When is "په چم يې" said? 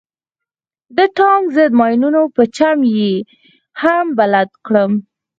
2.35-3.11